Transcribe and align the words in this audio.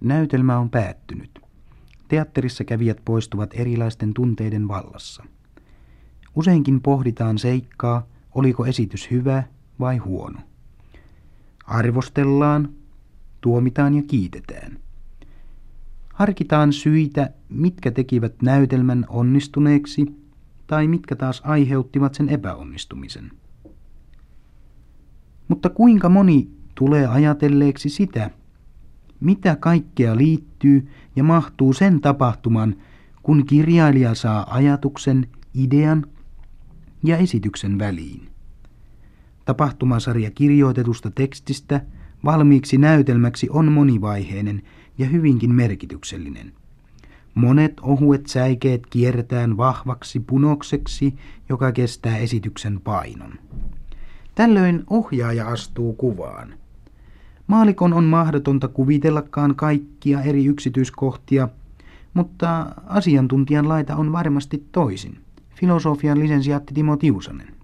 Näytelmä 0.00 0.58
on 0.58 0.70
päättynyt. 0.70 1.40
Teatterissa 2.08 2.64
kävijät 2.64 2.98
poistuvat 3.04 3.50
erilaisten 3.54 4.14
tunteiden 4.14 4.68
vallassa. 4.68 5.24
Useinkin 6.34 6.80
pohditaan 6.80 7.38
seikkaa, 7.38 8.06
oliko 8.34 8.66
esitys 8.66 9.10
hyvä 9.10 9.42
vai 9.80 9.96
huono. 9.96 10.38
Arvostellaan, 11.64 12.72
tuomitaan 13.40 13.94
ja 13.94 14.02
kiitetään. 14.02 14.78
Harkitaan 16.14 16.72
syitä, 16.72 17.30
mitkä 17.48 17.90
tekivät 17.90 18.42
näytelmän 18.42 19.04
onnistuneeksi 19.08 20.06
tai 20.66 20.88
mitkä 20.88 21.16
taas 21.16 21.42
aiheuttivat 21.44 22.14
sen 22.14 22.28
epäonnistumisen. 22.28 23.30
Mutta 25.48 25.70
kuinka 25.70 26.08
moni 26.08 26.50
tulee 26.74 27.06
ajatelleeksi 27.06 27.88
sitä, 27.88 28.30
mitä 29.20 29.56
kaikkea 29.56 30.16
liittyy 30.16 30.88
ja 31.16 31.24
mahtuu 31.24 31.72
sen 31.72 32.00
tapahtuman, 32.00 32.76
kun 33.22 33.46
kirjailija 33.46 34.14
saa 34.14 34.54
ajatuksen, 34.54 35.26
idean 35.54 36.06
ja 37.04 37.16
esityksen 37.16 37.78
väliin. 37.78 38.28
Tapahtumasarja 39.44 40.30
kirjoitetusta 40.30 41.10
tekstistä 41.10 41.80
valmiiksi 42.24 42.78
näytelmäksi 42.78 43.48
on 43.50 43.72
monivaiheinen 43.72 44.62
ja 44.98 45.06
hyvinkin 45.06 45.54
merkityksellinen. 45.54 46.52
Monet 47.34 47.80
ohuet 47.80 48.26
säikeet 48.26 48.86
kierretään 48.90 49.56
vahvaksi 49.56 50.20
punokseksi, 50.20 51.14
joka 51.48 51.72
kestää 51.72 52.16
esityksen 52.16 52.80
painon. 52.80 53.32
Tällöin 54.34 54.84
ohjaaja 54.90 55.48
astuu 55.48 55.92
kuvaan. 55.92 56.54
Maalikon 57.48 57.92
on 57.92 58.04
mahdotonta 58.04 58.68
kuvitellakaan 58.68 59.54
kaikkia 59.54 60.22
eri 60.22 60.46
yksityiskohtia, 60.46 61.48
mutta 62.14 62.66
asiantuntijan 62.86 63.68
laita 63.68 63.96
on 63.96 64.12
varmasti 64.12 64.66
toisin. 64.72 65.18
Filosofian 65.50 66.18
lisensiaatti 66.18 66.74
Timo 66.74 66.96
Tiusanen. 66.96 67.54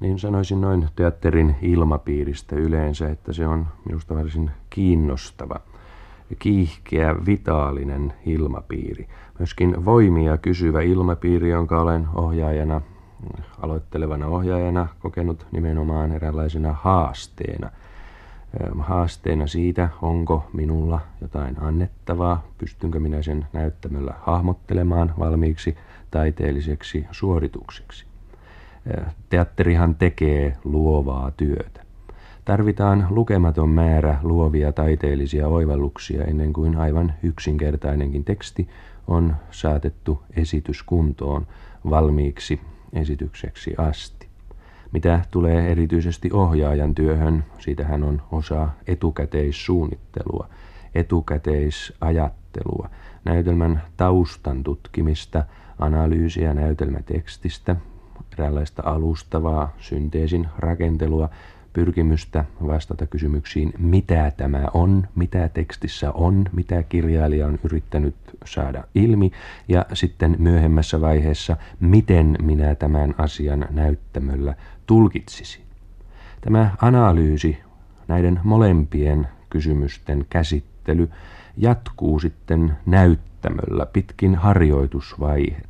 Niin 0.00 0.18
sanoisin 0.18 0.60
noin 0.60 0.88
teatterin 0.96 1.56
ilmapiiristä 1.62 2.56
yleensä, 2.56 3.08
että 3.08 3.32
se 3.32 3.46
on 3.46 3.66
minusta 3.84 4.14
varsin 4.14 4.50
kiinnostava, 4.70 5.60
kiihkeä, 6.38 7.16
vitaalinen 7.26 8.12
ilmapiiri. 8.26 9.08
Myöskin 9.38 9.84
voimia 9.84 10.38
kysyvä 10.38 10.80
ilmapiiri, 10.80 11.50
jonka 11.50 11.80
olen 11.80 12.08
ohjaajana, 12.14 12.80
aloittelevana 13.62 14.26
ohjaajana 14.26 14.88
kokenut 14.98 15.46
nimenomaan 15.52 16.12
eräänlaisena 16.12 16.72
haasteena. 16.72 17.70
Haasteena 18.78 19.46
siitä, 19.46 19.88
onko 20.02 20.44
minulla 20.52 21.00
jotain 21.20 21.62
annettavaa, 21.62 22.44
pystynkö 22.58 23.00
minä 23.00 23.22
sen 23.22 23.46
näyttämöllä 23.52 24.14
hahmottelemaan 24.20 25.14
valmiiksi 25.18 25.76
taiteelliseksi 26.10 27.06
suoritukseksi. 27.10 28.06
Teatterihan 29.28 29.94
tekee 29.94 30.56
luovaa 30.64 31.30
työtä. 31.30 31.82
Tarvitaan 32.44 33.06
lukematon 33.10 33.68
määrä 33.68 34.18
luovia 34.22 34.72
taiteellisia 34.72 35.48
oivalluksia 35.48 36.24
ennen 36.24 36.52
kuin 36.52 36.76
aivan 36.76 37.14
yksinkertainenkin 37.22 38.24
teksti 38.24 38.68
on 39.06 39.36
saatettu 39.50 40.22
esityskuntoon 40.36 41.46
valmiiksi 41.90 42.60
esitykseksi 42.92 43.74
asti. 43.78 44.19
Mitä 44.92 45.20
tulee 45.30 45.70
erityisesti 45.72 46.30
ohjaajan 46.32 46.94
työhön, 46.94 47.44
siitähän 47.58 48.04
on 48.04 48.22
osa 48.32 48.68
etukäteissuunnittelua, 48.86 50.48
etukäteisajattelua, 50.94 52.90
näytelmän 53.24 53.82
taustan 53.96 54.62
tutkimista, 54.62 55.44
analyysiä 55.78 56.54
näytelmätekstistä, 56.54 57.76
eräänlaista 58.32 58.82
alustavaa 58.86 59.74
synteesin 59.78 60.48
rakentelua, 60.58 61.28
pyrkimystä 61.72 62.44
vastata 62.66 63.06
kysymyksiin, 63.06 63.72
mitä 63.78 64.32
tämä 64.36 64.66
on, 64.74 65.08
mitä 65.14 65.48
tekstissä 65.48 66.12
on, 66.12 66.44
mitä 66.52 66.82
kirjailija 66.82 67.46
on 67.46 67.58
yrittänyt 67.64 68.14
saada 68.44 68.84
ilmi, 68.94 69.32
ja 69.68 69.86
sitten 69.92 70.36
myöhemmässä 70.38 71.00
vaiheessa, 71.00 71.56
miten 71.80 72.36
minä 72.42 72.74
tämän 72.74 73.14
asian 73.18 73.66
näyttämöllä 73.70 74.54
tulkitsisin. 74.86 75.64
Tämä 76.40 76.70
analyysi, 76.82 77.58
näiden 78.08 78.40
molempien 78.44 79.28
kysymysten 79.50 80.26
käsittely, 80.30 81.10
jatkuu 81.56 82.18
sitten 82.18 82.76
näyttämöllä 82.86 83.86
pitkin 83.86 84.34
harjoitusvaihe. 84.34 85.69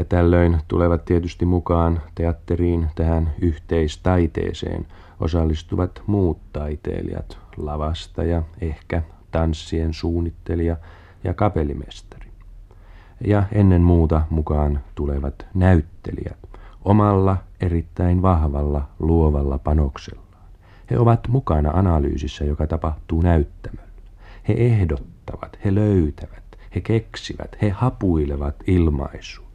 Ja 0.00 0.04
tällöin 0.04 0.58
tulevat 0.68 1.04
tietysti 1.04 1.44
mukaan 1.44 2.02
teatteriin 2.14 2.86
tähän 2.94 3.34
yhteistaiteeseen 3.40 4.86
osallistuvat 5.20 6.02
muut 6.06 6.38
taiteilijat, 6.52 7.38
lavastaja, 7.56 8.42
ehkä 8.60 9.02
tanssien 9.30 9.94
suunnittelija 9.94 10.76
ja 11.24 11.34
kapellimestari. 11.34 12.30
Ja 13.26 13.42
ennen 13.52 13.82
muuta 13.82 14.22
mukaan 14.30 14.80
tulevat 14.94 15.46
näyttelijät 15.54 16.38
omalla 16.84 17.36
erittäin 17.60 18.22
vahvalla 18.22 18.88
luovalla 18.98 19.58
panoksellaan. 19.58 20.44
He 20.90 20.98
ovat 20.98 21.28
mukana 21.28 21.70
analyysissä, 21.70 22.44
joka 22.44 22.66
tapahtuu 22.66 23.22
näyttämöllä. 23.22 23.90
He 24.48 24.54
ehdottavat, 24.54 25.58
he 25.64 25.74
löytävät, 25.74 26.44
he 26.74 26.80
keksivät, 26.80 27.56
he 27.62 27.70
hapuilevat 27.70 28.56
ilmaisua. 28.66 29.49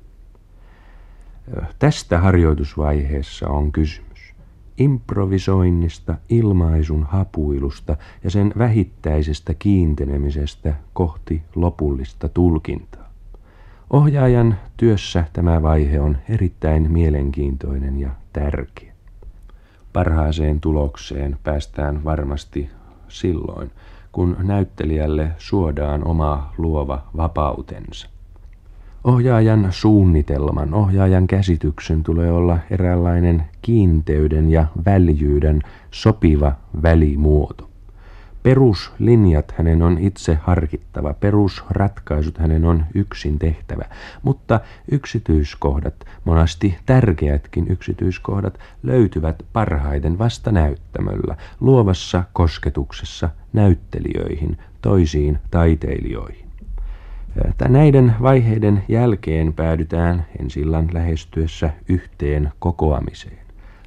Tästä 1.79 2.19
harjoitusvaiheessa 2.19 3.49
on 3.49 3.71
kysymys. 3.71 4.33
Improvisoinnista, 4.77 6.15
ilmaisun 6.29 7.03
hapuilusta 7.03 7.97
ja 8.23 8.29
sen 8.31 8.53
vähittäisestä 8.57 9.53
kiintenemisestä 9.53 10.73
kohti 10.93 11.41
lopullista 11.55 12.29
tulkintaa. 12.29 13.09
Ohjaajan 13.89 14.55
työssä 14.77 15.23
tämä 15.33 15.61
vaihe 15.61 15.99
on 15.99 16.17
erittäin 16.29 16.91
mielenkiintoinen 16.91 17.99
ja 17.99 18.09
tärkeä. 18.33 18.93
Parhaaseen 19.93 20.61
tulokseen 20.61 21.37
päästään 21.43 22.03
varmasti 22.03 22.69
silloin, 23.07 23.71
kun 24.11 24.37
näyttelijälle 24.39 25.31
suodaan 25.37 26.07
oma 26.07 26.53
luova 26.57 27.07
vapautensa. 27.17 28.14
Ohjaajan 29.05 29.67
suunnitelman, 29.69 30.73
ohjaajan 30.73 31.27
käsityksen 31.27 32.03
tulee 32.03 32.31
olla 32.31 32.59
eräänlainen 32.69 33.43
kiinteyden 33.61 34.51
ja 34.51 34.65
väljyyden 34.85 35.61
sopiva 35.91 36.51
välimuoto. 36.83 37.69
Peruslinjat 38.43 39.53
hänen 39.57 39.81
on 39.81 39.97
itse 39.97 40.37
harkittava, 40.41 41.13
perusratkaisut 41.13 42.37
hänen 42.37 42.65
on 42.65 42.85
yksin 42.93 43.39
tehtävä, 43.39 43.85
mutta 44.23 44.59
yksityiskohdat, 44.91 45.95
monasti 46.23 46.77
tärkeätkin 46.85 47.67
yksityiskohdat, 47.71 48.59
löytyvät 48.83 49.43
parhaiten 49.53 50.17
vasta 50.17 50.51
näyttämöllä, 50.51 51.35
luovassa 51.59 52.23
kosketuksessa 52.33 53.29
näyttelijöihin, 53.53 54.57
toisiin 54.81 55.39
taiteilijoihin. 55.51 56.44
Näiden 57.67 58.15
vaiheiden 58.21 58.83
jälkeen 58.87 59.53
päädytään 59.53 60.25
ensillan 60.39 60.89
lähestyessä 60.93 61.69
yhteen 61.89 62.51
kokoamiseen. 62.59 63.45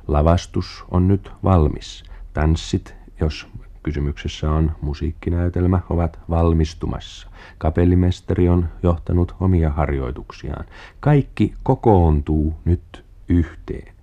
Lavastus 0.09 0.85
on 0.91 1.09
nyt 1.09 1.33
valmis. 1.45 2.05
Tanssit, 2.33 2.95
jos 3.21 3.49
kysymyksessä 3.83 4.51
on 4.51 4.73
musiikkinäytelmä, 4.81 5.81
ovat 5.91 6.19
valmistumassa. 6.31 7.29
Kapellimestari 7.59 8.49
on 8.49 8.69
johtanut 8.83 9.35
omia 9.41 9.71
harjoituksiaan. 9.71 10.65
Kaikki 11.01 11.55
kokoontuu 11.63 12.55
nyt 12.65 13.05
yhteen. 13.29 13.95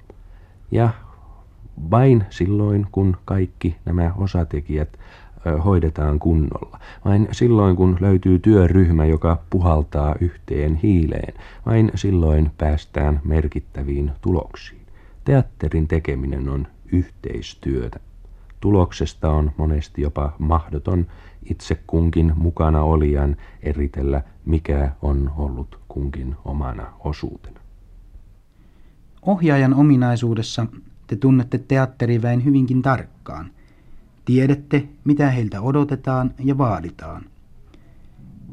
Ja 0.71 0.89
vain 1.91 2.25
silloin, 2.29 2.87
kun 2.91 3.17
kaikki 3.25 3.75
nämä 3.85 4.11
osatekijät 4.17 4.97
hoidetaan 5.51 6.19
kunnolla. 6.19 6.79
Vain 7.05 7.27
silloin, 7.31 7.75
kun 7.75 7.97
löytyy 7.99 8.39
työryhmä, 8.39 9.05
joka 9.05 9.41
puhaltaa 9.49 10.15
yhteen 10.19 10.75
hiileen, 10.75 11.33
vain 11.65 11.91
silloin 11.95 12.51
päästään 12.57 13.21
merkittäviin 13.23 14.11
tuloksiin. 14.21 14.81
Teatterin 15.25 15.87
tekeminen 15.87 16.49
on 16.49 16.67
yhteistyötä. 16.91 17.99
Tuloksesta 18.59 19.31
on 19.31 19.51
monesti 19.57 20.01
jopa 20.01 20.35
mahdoton 20.39 21.07
itse 21.43 21.77
kunkin 21.87 22.33
mukana 22.35 22.81
olijan 22.81 23.37
eritellä, 23.63 24.21
mikä 24.45 24.91
on 25.01 25.31
ollut 25.37 25.79
kunkin 25.87 26.35
omana 26.45 26.93
osuutena. 26.99 27.59
Ohjaajan 29.21 29.73
ominaisuudessa 29.73 30.65
te 31.07 31.15
tunnette 31.15 31.57
teatteriväen 31.57 32.45
hyvinkin 32.45 32.81
tarkkaan– 32.81 33.51
Tiedätte, 34.25 34.87
mitä 35.03 35.31
heiltä 35.31 35.61
odotetaan 35.61 36.33
ja 36.43 36.57
vaaditaan. 36.57 37.25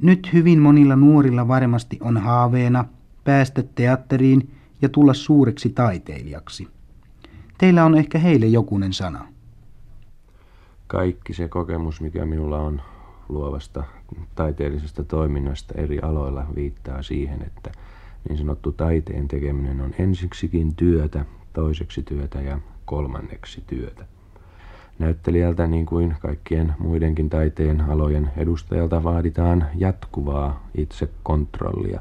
Nyt 0.02 0.32
hyvin 0.32 0.58
monilla 0.58 0.96
nuorilla 0.96 1.48
varmasti 1.48 1.98
on 2.00 2.16
haaveena 2.16 2.84
päästä 3.24 3.62
teatteriin 3.74 4.50
ja 4.82 4.88
tulla 4.88 5.14
suureksi 5.14 5.68
taiteilijaksi. 5.68 6.68
Teillä 7.58 7.84
on 7.84 7.94
ehkä 7.94 8.18
heille 8.18 8.46
jokunen 8.46 8.92
sana. 8.92 9.28
Kaikki 10.86 11.34
se 11.34 11.48
kokemus, 11.48 12.00
mikä 12.00 12.24
minulla 12.24 12.58
on 12.58 12.80
luovasta 13.28 13.84
taiteellisesta 14.34 15.04
toiminnasta 15.04 15.74
eri 15.76 16.00
aloilla, 16.00 16.46
viittaa 16.54 17.02
siihen, 17.02 17.42
että 17.42 17.72
niin 18.28 18.38
sanottu 18.38 18.72
taiteen 18.72 19.28
tekeminen 19.28 19.80
on 19.80 19.94
ensiksikin 19.98 20.76
työtä, 20.76 21.24
toiseksi 21.52 22.02
työtä 22.02 22.40
ja 22.40 22.58
kolmanneksi 22.84 23.62
työtä. 23.66 24.04
Näyttelijältä 24.98 25.66
niin 25.66 25.86
kuin 25.86 26.16
kaikkien 26.20 26.74
muidenkin 26.78 27.30
taiteen 27.30 27.80
alojen 27.80 28.30
edustajalta 28.36 29.04
vaaditaan 29.04 29.66
jatkuvaa 29.74 30.66
itsekontrollia, 30.74 32.00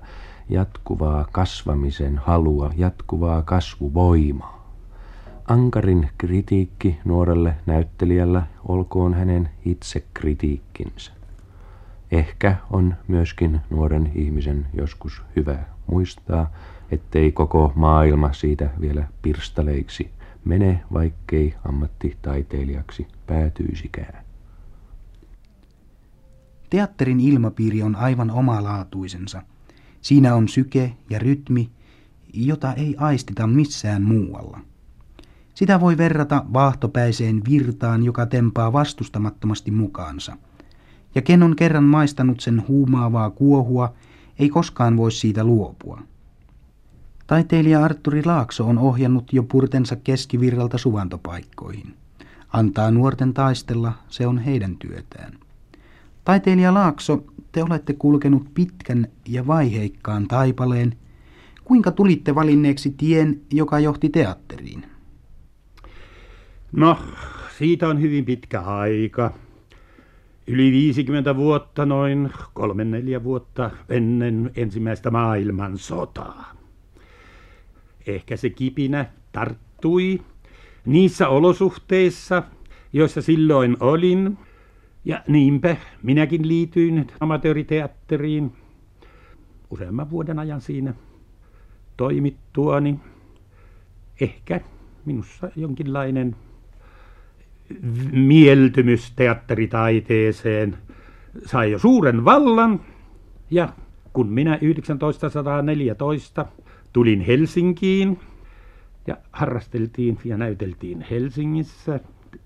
jatkuvaa 0.49 1.27
kasvamisen 1.31 2.17
halua, 2.17 2.71
jatkuvaa 2.77 3.41
kasvuvoimaa. 3.41 4.61
Ankarin 5.47 6.09
kritiikki 6.17 6.99
nuorelle 7.05 7.55
näyttelijällä 7.65 8.43
olkoon 8.67 9.13
hänen 9.13 9.49
itsekritiikkinsä. 9.65 11.11
Ehkä 12.11 12.55
on 12.71 12.95
myöskin 13.07 13.61
nuoren 13.69 14.11
ihmisen 14.15 14.67
joskus 14.73 15.21
hyvä 15.35 15.59
muistaa, 15.87 16.51
ettei 16.91 17.31
koko 17.31 17.71
maailma 17.75 18.33
siitä 18.33 18.69
vielä 18.81 19.03
pirstaleiksi 19.21 20.11
mene, 20.45 20.81
vaikkei 20.93 21.55
ammattitaiteilijaksi 21.65 23.07
päätyisikään. 23.27 24.23
Teatterin 26.69 27.19
ilmapiiri 27.19 27.83
on 27.83 27.95
aivan 27.95 28.31
omalaatuisensa. 28.31 29.41
Siinä 30.01 30.35
on 30.35 30.47
syke 30.47 30.93
ja 31.09 31.19
rytmi, 31.19 31.69
jota 32.33 32.73
ei 32.73 32.95
aistita 32.97 33.47
missään 33.47 34.01
muualla. 34.01 34.59
Sitä 35.53 35.79
voi 35.79 35.97
verrata 35.97 36.45
vaahtopäiseen 36.53 37.41
virtaan, 37.49 38.03
joka 38.03 38.25
tempaa 38.25 38.73
vastustamattomasti 38.73 39.71
mukaansa. 39.71 40.37
Ja 41.15 41.21
ken 41.21 41.43
on 41.43 41.55
kerran 41.55 41.83
maistanut 41.83 42.39
sen 42.39 42.67
huumaavaa 42.67 43.29
kuohua, 43.29 43.93
ei 44.39 44.49
koskaan 44.49 44.97
voi 44.97 45.11
siitä 45.11 45.43
luopua. 45.43 46.01
Taiteilija 47.31 47.83
Arturi 47.83 48.21
Laakso 48.25 48.65
on 48.65 48.77
ohjannut 48.77 49.33
jo 49.33 49.43
purtensa 49.43 49.95
keskivirralta 49.95 50.77
suvantopaikkoihin. 50.77 51.93
Antaa 52.53 52.91
nuorten 52.91 53.33
taistella, 53.33 53.93
se 54.07 54.27
on 54.27 54.37
heidän 54.37 54.77
työtään. 54.77 55.33
Taiteilija 56.23 56.73
Laakso, 56.73 57.23
te 57.51 57.63
olette 57.63 57.93
kulkenut 57.93 58.53
pitkän 58.53 59.07
ja 59.27 59.47
vaiheikkaan 59.47 60.27
taipaleen. 60.27 60.95
Kuinka 61.63 61.91
tulitte 61.91 62.35
valinneeksi 62.35 62.93
tien, 62.97 63.41
joka 63.51 63.79
johti 63.79 64.09
teatteriin? 64.09 64.85
No, 66.71 66.97
siitä 67.57 67.87
on 67.87 68.01
hyvin 68.01 68.25
pitkä 68.25 68.61
aika. 68.61 69.33
Yli 70.47 70.71
50 70.71 71.35
vuotta, 71.35 71.85
noin 71.85 72.29
kolme 72.53 72.85
neljä 72.85 73.23
vuotta 73.23 73.71
ennen 73.89 74.51
ensimmäistä 74.55 75.11
maailmansotaa. 75.11 76.60
Ehkä 78.07 78.37
se 78.37 78.49
kipinä 78.49 79.05
tarttui 79.31 80.21
niissä 80.85 81.27
olosuhteissa, 81.27 82.43
joissa 82.93 83.21
silloin 83.21 83.77
olin. 83.79 84.37
Ja 85.05 85.23
niinpä 85.27 85.75
minäkin 86.03 86.47
liityin 86.47 87.07
amatööriteatteriin 87.19 88.51
useamman 89.69 90.09
vuoden 90.09 90.39
ajan 90.39 90.61
siinä 90.61 90.93
toimittuani. 91.97 92.99
Ehkä 94.21 94.61
minussa 95.05 95.51
jonkinlainen 95.55 96.35
mieltymys 98.11 99.11
teatteritaiteeseen 99.15 100.77
sai 101.45 101.71
jo 101.71 101.79
suuren 101.79 102.25
vallan. 102.25 102.81
Ja 103.51 103.69
kun 104.13 104.27
minä 104.27 104.59
1914 104.99 106.45
tulin 106.93 107.21
Helsinkiin 107.21 108.19
ja 109.07 109.17
harrasteltiin 109.31 110.19
ja 110.25 110.37
näyteltiin 110.37 111.05
Helsingissä, 111.11 111.99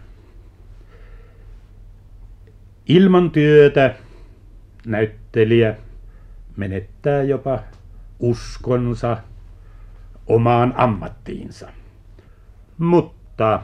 Ilman 2.87 3.31
työtä 3.31 3.95
näyttelijä 4.85 5.75
menettää 6.57 7.23
jopa 7.23 7.59
uskonsa 8.19 9.17
omaan 10.27 10.73
ammattiinsa. 10.77 11.69
Mutta 12.77 13.61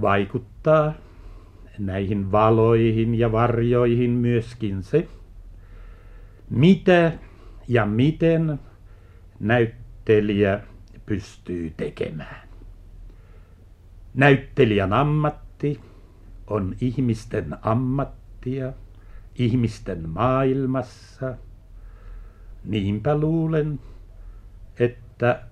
vaikuttaa 0.00 0.94
näihin 1.78 2.32
valoihin 2.32 3.14
ja 3.14 3.32
varjoihin 3.32 4.10
myöskin 4.10 4.82
se, 4.82 5.08
mitä 6.50 7.12
ja 7.68 7.86
miten 7.86 8.60
näyttelijä 9.40 10.60
pystyy 11.06 11.74
tekemään. 11.76 12.48
Näyttelijän 14.14 14.92
ammatti 14.92 15.80
on 16.46 16.76
ihmisten 16.80 17.56
ammattia 17.62 18.72
ihmisten 19.38 20.08
maailmassa. 20.08 21.34
Niinpä 22.64 23.18
luulen, 23.18 23.80
että 24.78 25.42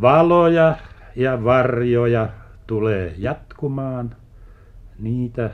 valoja 0.00 0.76
ja 1.16 1.44
varjoja 1.44 2.28
tulee 2.66 3.14
jatkumaan. 3.18 4.16
Niitä 4.98 5.50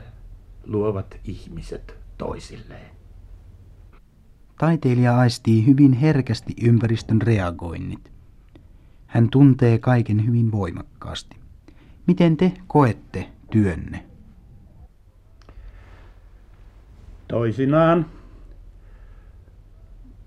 luovat 0.65 1.19
ihmiset 1.23 1.97
toisilleen. 2.17 2.98
Taiteilija 4.59 5.17
aistii 5.17 5.65
hyvin 5.65 5.93
herkästi 5.93 6.53
ympäristön 6.63 7.21
reagoinnit. 7.21 8.11
Hän 9.07 9.29
tuntee 9.29 9.77
kaiken 9.77 10.25
hyvin 10.25 10.51
voimakkaasti. 10.51 11.37
Miten 12.07 12.37
te 12.37 12.51
koette 12.67 13.29
työnne? 13.51 14.03
Toisinaan 17.27 18.05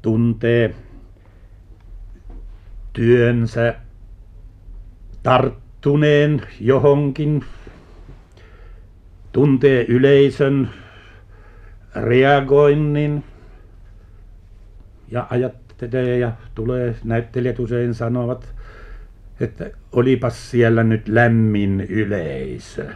tuntee 0.02 0.74
työnsä 2.92 3.74
tarttuneen 5.22 6.42
johonkin, 6.60 7.44
tuntee 9.32 9.84
yleisön 9.88 10.70
reagoinnin 11.94 13.24
ja 15.12 15.26
ajattelee 15.30 16.18
ja 16.18 16.32
tulee 16.54 16.94
näyttelijät 17.04 17.58
usein 17.58 17.94
sanovat, 17.94 18.54
että 19.40 19.70
olipas 19.92 20.50
siellä 20.50 20.84
nyt 20.84 21.08
lämmin 21.08 21.80
yleisö. 21.80 22.86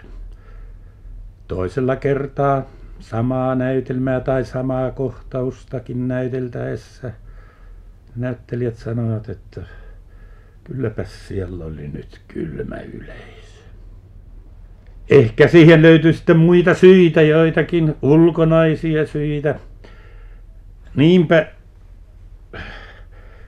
Toisella 1.49 1.97
kertaa 1.97 2.67
samaa 3.01 3.55
näytelmää 3.55 4.21
tai 4.21 4.45
samaa 4.45 4.91
kohtaustakin 4.91 6.09
näyteltäessä 6.09 7.13
näyttelijät 8.17 8.77
sanoivat, 8.77 9.29
että 9.29 9.63
kylläpäs 10.65 11.29
siellä 11.29 11.65
oli 11.65 11.89
nyt 11.89 12.21
kylmä 12.29 12.77
yleisö. 12.77 13.63
Ehkä 15.11 15.49
siihen 15.49 15.83
löytyi 15.83 16.13
sitten 16.13 16.37
muita 16.37 16.75
syitä, 16.75 17.23
joitakin 17.23 17.95
ulkonaisia 18.03 19.07
syitä. 19.07 19.55
Niinpä 20.95 21.47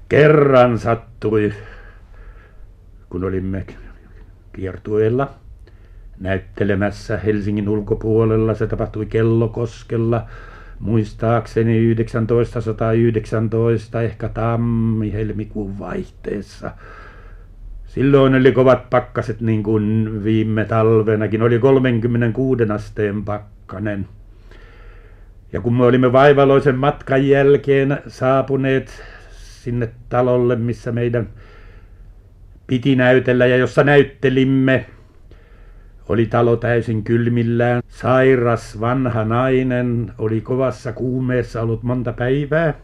kerran 0.09 0.79
sattui, 0.79 1.53
kun 3.11 3.25
olimme 3.25 3.67
kiertueella 4.53 5.31
näyttelemässä 6.21 7.17
Helsingin 7.17 7.69
ulkopuolella. 7.69 8.55
Se 8.55 8.67
tapahtui 8.67 9.07
Kellokoskella 9.07 10.27
muistaakseni 10.81 11.95
1919, 11.95 14.03
ehkä 14.03 14.29
tammi-helmikuun 14.29 15.79
vaihteessa. 15.79 16.71
Silloin 17.87 18.35
oli 18.35 18.53
kovat 18.53 18.91
pakkaset 18.91 19.41
niin 19.41 19.63
kuin 19.63 20.25
viime 20.25 20.65
talvenakin. 20.65 21.43
Oli 21.43 21.59
36 21.59 22.63
asteen 22.75 23.25
pakkanen. 23.25 24.07
Ja 25.53 25.61
kun 25.61 25.75
me 25.75 25.85
olimme 25.85 26.13
vaivaloisen 26.13 26.79
matkan 26.79 27.29
jälkeen 27.29 27.99
saapuneet 28.07 29.03
sinne 29.69 29.89
talolle, 30.09 30.57
missä 30.57 30.93
meidän 30.93 31.29
piti 32.67 32.97
näytellä 32.97 33.47
ja 33.47 33.57
jossa 33.57 33.85
näyttelimme, 33.85 34.87
oli 36.09 36.27
talo 36.27 36.57
täysin 36.57 37.05
kylmillään. 37.05 37.83
Sairas 37.89 38.81
vanha 38.81 39.25
nainen 39.25 40.13
oli 40.19 40.41
kovassa 40.41 40.93
kuumeessa 40.93 41.63
ollut 41.63 41.83
monta 41.83 42.13
päivää. 42.13 42.75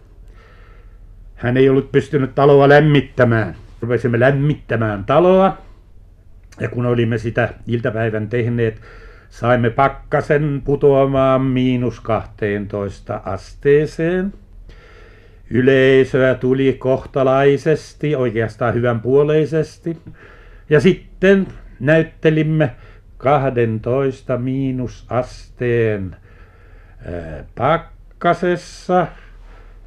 Hän 1.34 1.56
ei 1.56 1.68
ollut 1.68 1.92
pystynyt 1.92 2.34
taloa 2.34 2.68
lämmittämään. 2.68 3.56
Rupesimme 3.80 4.20
lämmittämään 4.20 5.04
taloa. 5.04 5.58
Ja 6.60 6.68
kun 6.68 6.86
olimme 6.86 7.18
sitä 7.18 7.54
iltapäivän 7.66 8.28
tehneet, 8.28 8.80
saimme 9.30 9.70
pakkasen 9.70 10.62
putoamaan 10.64 11.42
miinus 11.42 12.00
12 12.00 13.20
asteeseen. 13.24 14.32
Yleisöä 15.50 16.34
tuli 16.34 16.72
kohtalaisesti, 16.72 18.16
oikeastaan 18.16 18.74
hyvänpuoleisesti. 18.74 19.96
Ja 20.70 20.80
sitten 20.80 21.46
näyttelimme 21.80 22.70
12 23.16 24.38
miinusasteen 24.38 26.16
pakkasessa 27.54 29.06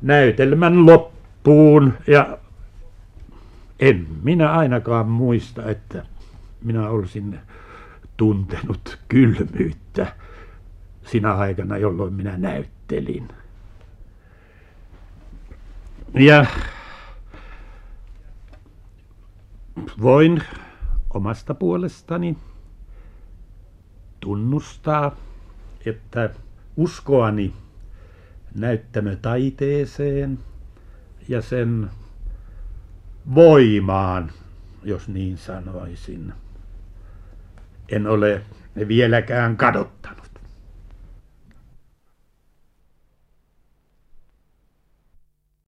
näytelmän 0.02 0.86
loppuun 0.86 1.94
ja 2.08 2.38
en 3.80 4.08
minä 4.24 4.52
ainakaan 4.52 5.08
muista, 5.08 5.70
että 5.70 6.04
minä 6.64 6.90
olisin 6.90 7.40
tuntenut 8.18 9.00
kylmyyttä 9.10 10.08
sinä 11.06 11.34
aikana, 11.34 11.78
jolloin 11.78 12.14
minä 12.14 12.38
näyttelin. 12.38 13.28
Ja 16.14 16.46
voin 20.02 20.44
omasta 21.14 21.54
puolestani 21.54 22.38
tunnustaa, 24.20 25.16
että 25.86 26.30
uskoani 26.76 27.54
näyttämötaiteeseen 28.56 30.40
ja 31.28 31.42
sen 31.42 31.90
voimaan, 33.36 34.32
jos 34.84 35.08
niin 35.08 35.38
sanoisin, 35.38 36.34
en 37.90 38.08
ole 38.08 38.42
vieläkään 38.88 39.58
kadottanut. 39.58 40.27